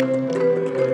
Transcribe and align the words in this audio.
Música 0.00 0.87